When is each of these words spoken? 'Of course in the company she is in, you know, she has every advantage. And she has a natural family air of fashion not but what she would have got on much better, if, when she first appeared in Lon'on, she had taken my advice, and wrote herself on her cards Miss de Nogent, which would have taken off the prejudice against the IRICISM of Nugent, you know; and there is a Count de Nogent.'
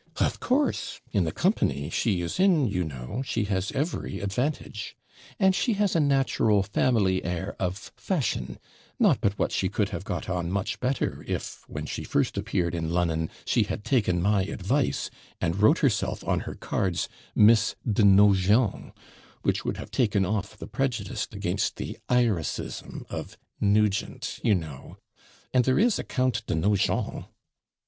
'Of 0.15 0.39
course 0.39 0.99
in 1.11 1.25
the 1.25 1.31
company 1.31 1.91
she 1.91 2.21
is 2.23 2.39
in, 2.39 2.65
you 2.67 2.83
know, 2.83 3.21
she 3.23 3.43
has 3.43 3.71
every 3.73 4.19
advantage. 4.19 4.97
And 5.39 5.53
she 5.53 5.73
has 5.73 5.95
a 5.95 5.99
natural 5.99 6.63
family 6.63 7.23
air 7.23 7.55
of 7.59 7.77
fashion 7.97 8.57
not 8.97 9.21
but 9.21 9.37
what 9.37 9.51
she 9.51 9.69
would 9.77 9.89
have 9.89 10.03
got 10.03 10.27
on 10.27 10.49
much 10.51 10.79
better, 10.79 11.23
if, 11.27 11.63
when 11.67 11.85
she 11.85 12.03
first 12.03 12.35
appeared 12.35 12.73
in 12.73 12.89
Lon'on, 12.89 13.29
she 13.45 13.61
had 13.65 13.83
taken 13.85 14.23
my 14.23 14.41
advice, 14.45 15.11
and 15.39 15.61
wrote 15.61 15.77
herself 15.77 16.23
on 16.27 16.39
her 16.49 16.55
cards 16.55 17.07
Miss 17.35 17.75
de 17.87 18.03
Nogent, 18.03 18.93
which 19.43 19.63
would 19.63 19.77
have 19.77 19.91
taken 19.91 20.25
off 20.25 20.57
the 20.57 20.65
prejudice 20.65 21.27
against 21.31 21.75
the 21.75 21.99
IRICISM 22.09 23.05
of 23.11 23.37
Nugent, 23.59 24.39
you 24.43 24.55
know; 24.55 24.97
and 25.53 25.63
there 25.63 25.77
is 25.77 25.99
a 25.99 26.03
Count 26.03 26.43
de 26.47 26.55
Nogent.' 26.55 27.25